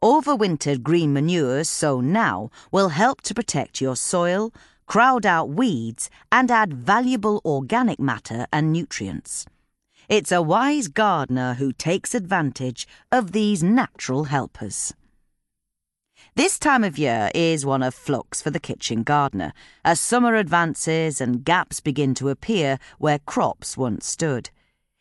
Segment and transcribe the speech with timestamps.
[0.00, 4.52] Overwintered green manures sown now will help to protect your soil,
[4.88, 9.46] crowd out weeds, and add valuable organic matter and nutrients.
[10.08, 14.94] It's a wise gardener who takes advantage of these natural helpers.
[16.34, 19.52] This time of year is one of flux for the kitchen gardener,
[19.84, 24.48] as summer advances and gaps begin to appear where crops once stood.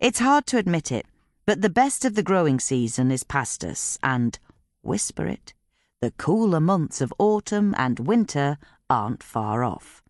[0.00, 1.06] It's hard to admit it,
[1.46, 4.38] but the best of the growing season is past us, and,
[4.82, 5.54] whisper it,
[6.00, 8.58] the cooler months of autumn and winter
[8.90, 10.02] aren't far off.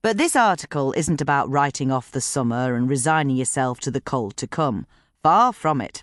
[0.00, 4.36] But this article isn't about writing off the summer and resigning yourself to the cold
[4.38, 4.86] to come.
[5.22, 6.02] Far from it.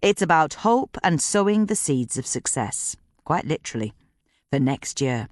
[0.00, 3.94] It's about hope and sowing the seeds of success, quite literally,
[4.50, 5.28] for next year.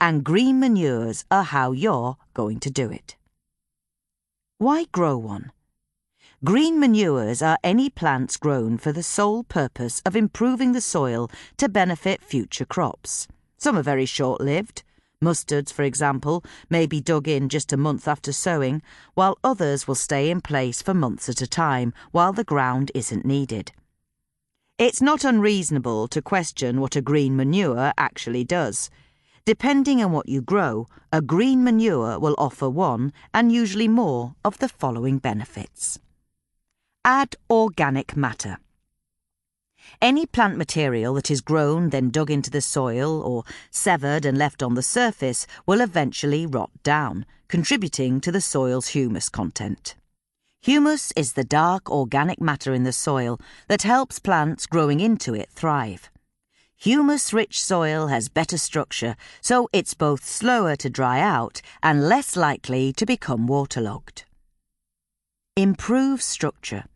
[0.00, 3.16] And green manures are how you're going to do it.
[4.58, 5.52] Why grow one?
[6.44, 11.68] Green manures are any plants grown for the sole purpose of improving the soil to
[11.68, 13.28] benefit future crops.
[13.58, 14.82] Some are very short lived.
[15.22, 18.82] Mustards, for example, may be dug in just a month after sowing,
[19.14, 23.24] while others will stay in place for months at a time while the ground isn't
[23.24, 23.72] needed.
[24.78, 28.90] It's not unreasonable to question what a green manure actually does.
[29.44, 34.58] Depending on what you grow, a green manure will offer one, and usually more, of
[34.58, 36.00] the following benefits.
[37.04, 38.58] Add organic matter.
[40.02, 44.60] Any plant material that is grown, then dug into the soil, or severed and left
[44.60, 49.94] on the surface will eventually rot down, contributing to the soil's humus content.
[50.60, 55.50] Humus is the dark organic matter in the soil that helps plants growing into it
[55.52, 56.10] thrive.
[56.76, 62.34] Humus rich soil has better structure, so it's both slower to dry out and less
[62.34, 64.24] likely to become waterlogged.
[65.56, 66.86] Improve structure.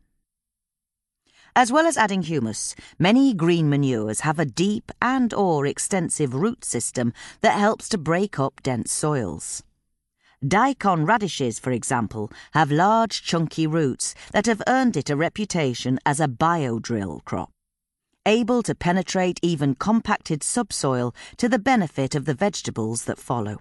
[1.57, 6.67] As well as adding humus, many green manures have a deep and or extensive root
[6.67, 9.63] system that helps to break up dense soils.
[10.47, 16.21] Daikon radishes, for example, have large chunky roots that have earned it a reputation as
[16.21, 17.51] a biodrill crop,
[18.27, 23.61] able to penetrate even compacted subsoil to the benefit of the vegetables that follow.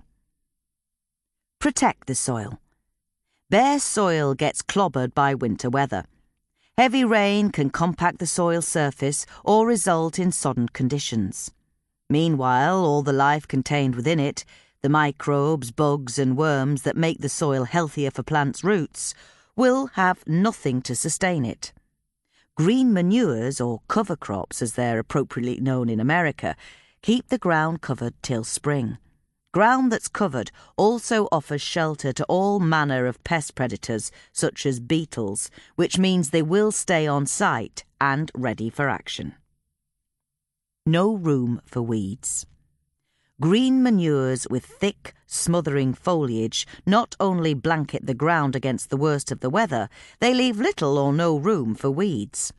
[1.59, 2.59] Protect the soil.
[3.50, 6.03] Bare soil gets clobbered by winter weather.
[6.77, 11.50] Heavy rain can compact the soil surface or result in sodden conditions.
[12.10, 14.44] Meanwhile, all the life contained within it,
[14.81, 19.13] the microbes, bugs, and worms that make the soil healthier for plants' roots,
[19.56, 21.72] will have nothing to sustain it.
[22.57, 26.57] Green manures, or cover crops as they're appropriately known in America,
[27.01, 28.98] keep the ground covered till spring.
[29.56, 35.50] Ground that's covered also offers shelter to all manner of pest predators, such as beetles,
[35.78, 39.34] which means they will stay on site and ready for action.
[40.86, 42.46] no room for weeds.
[43.40, 49.40] Green manures with thick, smothering foliage not only blanket the ground against the worst of
[49.40, 49.88] the weather,
[50.19, 52.51] they leave little or no room for weeds.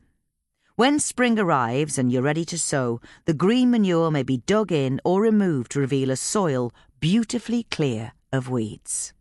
[0.77, 5.01] When spring arrives and you're ready to sow, the green manure may be dug in
[5.03, 9.13] or removed to reveal a soil beautifully clear of weeds.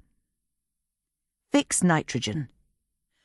[1.53, 2.49] Fix nitrogen.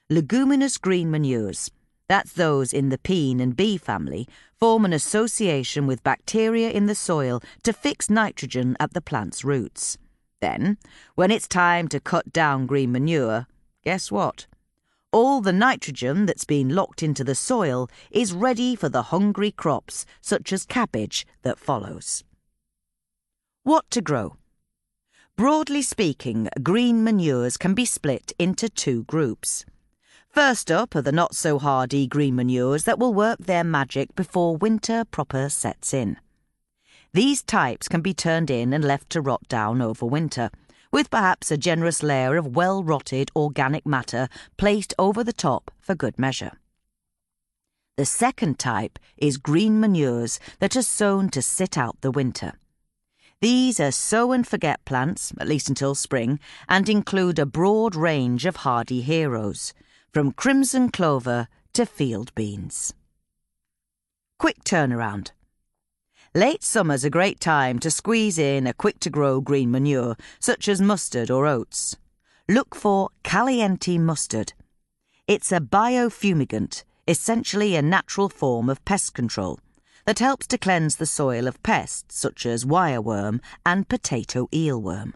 [0.09, 1.71] Leguminous green manures,
[2.09, 4.27] that's those in the pea and bean family,
[4.59, 9.97] form an association with bacteria in the soil to fix nitrogen at the plant's roots.
[10.41, 10.77] Then,
[11.15, 13.47] when it's time to cut down green manure,
[13.85, 14.47] guess what?
[15.13, 20.05] All the nitrogen that's been locked into the soil is ready for the hungry crops,
[20.19, 22.25] such as cabbage, that follows.
[23.63, 24.35] What to grow?
[25.41, 29.65] Broadly speaking, green manures can be split into two groups.
[30.29, 34.55] First up are the not so hardy green manures that will work their magic before
[34.55, 36.17] winter proper sets in.
[37.13, 40.51] These types can be turned in and left to rot down over winter
[40.91, 44.27] with perhaps a generous layer of well rotted organic matter
[44.57, 46.51] placed over the top for good measure.
[47.97, 52.59] The second type is green manures that are sown to sit out the winter.
[53.41, 56.39] These are sow and forget plants, at least until spring,
[56.69, 59.73] and include a broad range of hardy heroes,
[60.13, 62.93] from crimson clover to field beans.
[64.37, 65.31] Quick turnaround.
[66.35, 70.67] Late summer's a great time to squeeze in a quick to grow green manure, such
[70.67, 71.97] as mustard or oats.
[72.47, 74.53] Look for Caliente mustard.
[75.27, 79.59] It's a biofumigant, essentially a natural form of pest control,
[80.05, 85.13] that helps to cleanse the soil of pests such as wireworm and potato eelworm.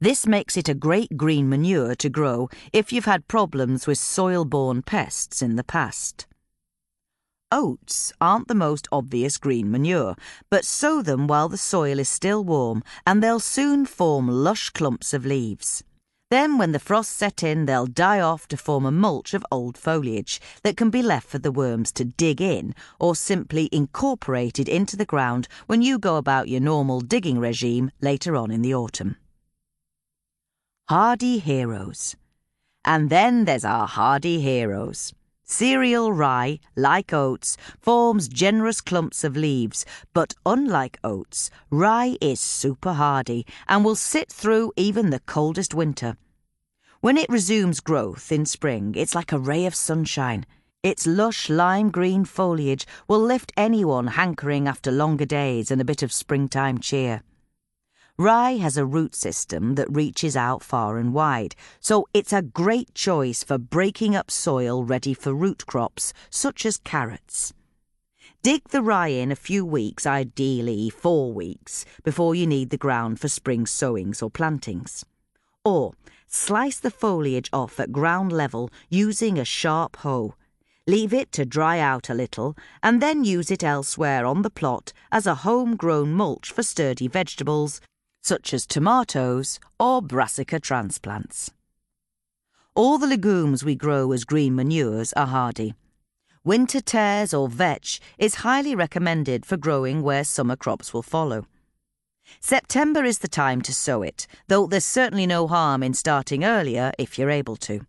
[0.00, 4.44] This makes it a great green manure to grow if you've had problems with soil
[4.44, 6.26] borne pests in the past.
[7.50, 10.14] Oats aren't the most obvious green manure,
[10.50, 15.14] but sow them while the soil is still warm and they'll soon form lush clumps
[15.14, 15.82] of leaves.
[16.30, 19.78] Then, when the frost set in, they'll die off to form a mulch of old
[19.78, 24.96] foliage that can be left for the worms to dig in or simply incorporated into
[24.96, 29.16] the ground when you go about your normal digging regime later on in the autumn.
[30.88, 32.16] Hardy Heroes.
[32.84, 35.12] And then there's our hardy heroes.
[35.50, 42.92] Cereal rye, like oats, forms generous clumps of leaves, but unlike oats, rye is super
[42.92, 46.18] hardy and will sit through even the coldest winter.
[47.00, 50.44] When it resumes growth in spring, it's like a ray of sunshine.
[50.82, 56.02] Its lush lime green foliage will lift anyone hankering after longer days and a bit
[56.02, 57.22] of springtime cheer.
[58.20, 62.92] Rye has a root system that reaches out far and wide, so it's a great
[62.92, 67.54] choice for breaking up soil ready for root crops, such as carrots.
[68.42, 73.20] Dig the rye in a few weeks, ideally four weeks, before you need the ground
[73.20, 75.04] for spring sowings or plantings.
[75.64, 75.92] Or
[76.26, 80.34] slice the foliage off at ground level using a sharp hoe.
[80.88, 84.92] Leave it to dry out a little and then use it elsewhere on the plot
[85.12, 87.80] as a homegrown mulch for sturdy vegetables
[88.28, 91.50] such as tomatoes or brassica transplants.
[92.74, 95.72] All the legumes we grow as green manures are hardy.
[96.44, 101.46] Winter tares or vetch is highly recommended for growing where summer crops will follow.
[102.38, 106.92] September is the time to sow it, though there's certainly no harm in starting earlier
[106.98, 107.80] if you're able to.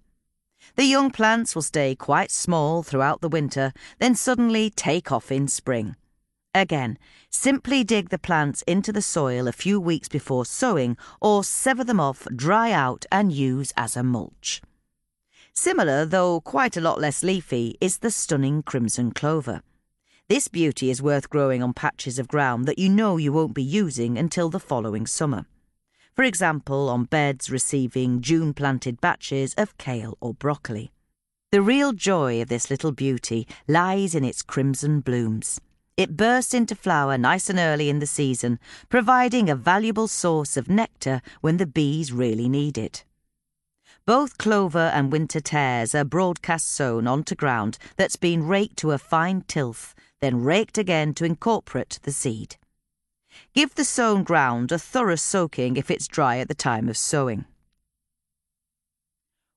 [0.77, 5.49] The young plants will stay quite small throughout the winter, then suddenly take off in
[5.49, 5.97] spring.
[6.53, 6.97] Again,
[7.29, 11.99] simply dig the plants into the soil a few weeks before sowing or sever them
[11.99, 14.61] off, dry out, and use as a mulch.
[15.53, 19.61] Similar, though quite a lot less leafy, is the stunning crimson clover.
[20.27, 23.63] This beauty is worth growing on patches of ground that you know you won't be
[23.63, 25.45] using until the following summer.
[26.15, 30.91] For example, on beds receiving June planted batches of kale or broccoli.
[31.51, 35.59] The real joy of this little beauty lies in its crimson blooms.
[35.99, 40.69] It bursts into flower nice and early in the season, providing a valuable source of
[40.69, 43.03] nectar when the bees really need it.
[44.05, 48.97] Both clover and winter tares are broadcast sown onto ground that's been raked to a
[48.97, 52.55] fine tilth, then raked again to incorporate the seed.
[53.53, 57.43] Give the sown ground a thorough soaking if it's dry at the time of sowing.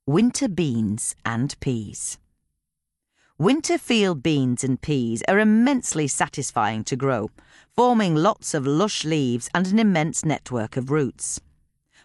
[0.09, 2.19] Winter beans and peas.
[3.39, 7.31] Winter field beans and peas are immensely satisfying to grow,
[7.75, 11.41] forming lots of lush leaves and an immense network of roots.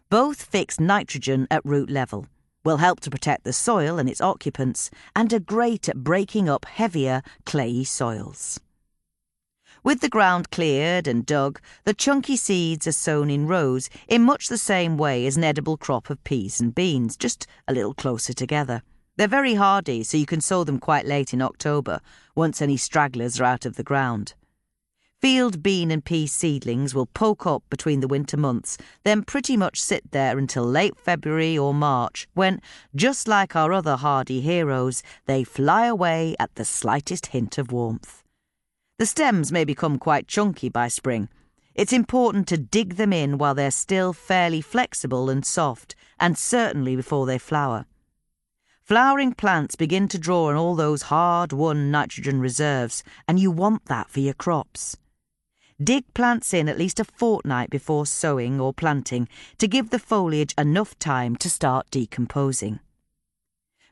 [0.10, 2.28] Both fix nitrogen at root level,
[2.64, 6.66] will help to protect the soil and its occupants, and are great at breaking up
[6.66, 8.60] heavier, clayey soils.
[9.84, 14.48] With the ground cleared and dug, the chunky seeds are sown in rows in much
[14.48, 18.34] the same way as an edible crop of peas and beans, just a little closer
[18.34, 18.82] together.
[19.18, 22.02] They're very hardy, so you can sow them quite late in October,
[22.36, 24.36] once any stragglers are out of the ground.
[25.20, 29.82] Field bean and pea seedlings will poke up between the winter months, then pretty much
[29.82, 32.62] sit there until late February or March, when,
[32.96, 38.24] just like our other hardy heroes, they fly away at the slightest hint of warmth.
[39.00, 41.28] The stems may become quite chunky by spring.
[41.74, 46.96] It's important to dig them in while they're still fairly flexible and soft, and certainly
[46.96, 47.88] before they flower.
[48.88, 53.84] Flowering plants begin to draw on all those hard won nitrogen reserves, and you want
[53.88, 54.96] that for your crops.
[55.84, 59.28] Dig plants in at least a fortnight before sowing or planting
[59.58, 62.80] to give the foliage enough time to start decomposing.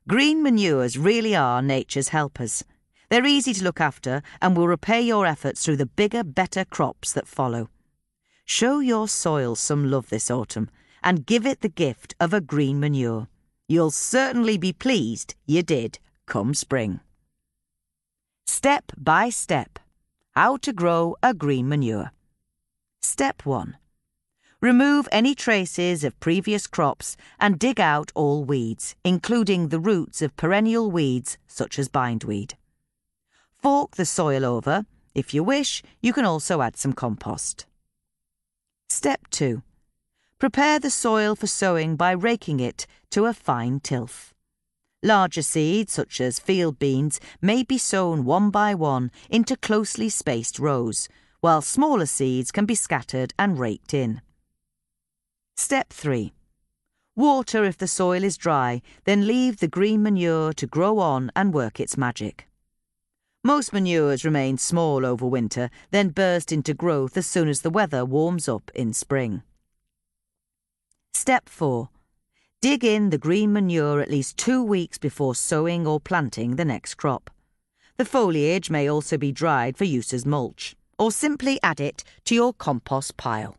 [0.07, 2.63] Green manures really are nature's helpers.
[3.09, 7.11] They're easy to look after and will repay your efforts through the bigger, better crops
[7.11, 7.69] that follow.
[8.45, 10.69] Show your soil some love this autumn
[11.03, 13.27] and give it the gift of a green manure.
[13.67, 16.99] You'll certainly be pleased you did come spring.
[18.45, 19.79] Step by step,
[20.31, 22.11] how to grow a green manure.
[23.01, 23.77] Step 1.
[24.61, 30.35] Remove any traces of previous crops and dig out all weeds, including the roots of
[30.37, 32.55] perennial weeds such as bindweed.
[33.57, 34.85] Fork the soil over.
[35.15, 37.65] If you wish, you can also add some compost.
[38.89, 39.63] Step 2.
[40.37, 44.33] Prepare the soil for sowing by raking it to a fine tilth.
[45.01, 50.59] Larger seeds, such as field beans, may be sown one by one into closely spaced
[50.59, 51.07] rows,
[51.39, 54.21] while smaller seeds can be scattered and raked in.
[55.55, 56.33] Step 3.
[57.15, 61.53] Water if the soil is dry, then leave the green manure to grow on and
[61.53, 62.49] work its magic.
[63.41, 68.03] Most manures remain small over winter, then burst into growth as soon as the weather
[68.03, 69.43] warms up in spring.
[71.15, 71.87] Step 4.
[72.61, 76.95] Dig in the green manure at least two weeks before sowing or planting the next
[76.95, 77.31] crop.
[77.95, 82.35] The foliage may also be dried for use as mulch, or simply add it to
[82.35, 83.55] your compost pile.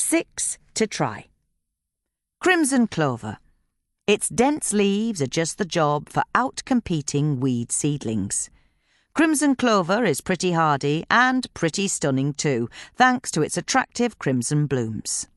[0.00, 0.58] 6.
[0.74, 1.26] To try.
[2.40, 3.38] Crimson clover.
[4.08, 8.50] Its dense leaves are just the job for outcompeting weed seedlings.
[9.14, 15.28] Crimson clover is pretty hardy and pretty stunning too, thanks to its attractive crimson blooms.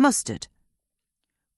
[0.00, 0.48] Mustard.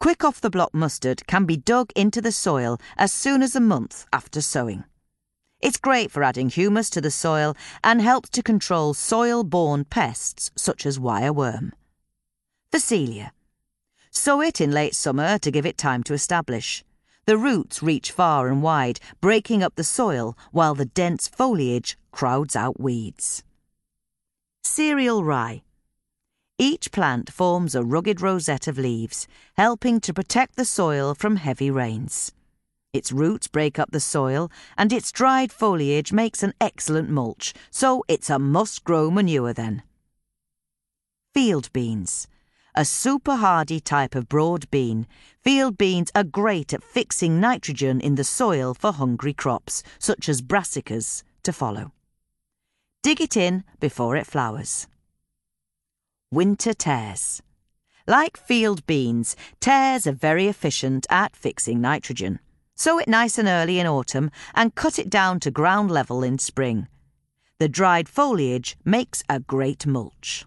[0.01, 3.61] Quick off the block mustard can be dug into the soil as soon as a
[3.61, 4.83] month after sowing.
[5.61, 10.51] It's great for adding humus to the soil and helps to control soil borne pests
[10.57, 11.71] such as wireworm.
[12.73, 13.31] Phacelia.
[14.11, 16.83] Sow it in late summer to give it time to establish.
[17.27, 22.57] The roots reach far and wide, breaking up the soil while the dense foliage crowds
[22.57, 23.45] out weeds.
[24.65, 25.63] Cereal rye.
[26.63, 29.27] Each plant forms a rugged rosette of leaves,
[29.57, 32.31] helping to protect the soil from heavy rains.
[32.93, 38.05] Its roots break up the soil, and its dried foliage makes an excellent mulch, so
[38.07, 39.83] it's a must grow manure then.
[41.35, 42.29] Field beans
[42.77, 45.09] a super hardy type of broad bean,
[45.41, 50.41] field beans are great at fixing nitrogen in the soil for hungry crops, such as
[50.41, 51.91] brassicas, to follow.
[53.03, 54.87] Dig it in before it flowers.
[56.33, 57.43] Winter tares.
[58.07, 62.39] Like field beans, tares are very efficient at fixing nitrogen.
[62.75, 66.39] Sow it nice and early in autumn and cut it down to ground level in
[66.39, 66.89] spring.
[67.59, 70.47] The dried foliage makes a great mulch.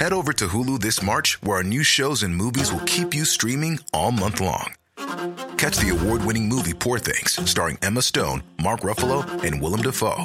[0.00, 3.24] Head over to Hulu this March, where our new shows and movies will keep you
[3.24, 4.74] streaming all month long.
[5.56, 10.24] Catch the award winning movie Poor Things, starring Emma Stone, Mark Ruffalo, and Willem Dafoe.